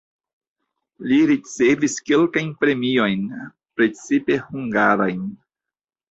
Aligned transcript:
Li 1.09 1.17
ricevis 1.31 1.97
kelkajn 2.07 2.49
premiojn 2.63 3.27
(precipe 3.81 4.39
hungarajn). 4.47 5.21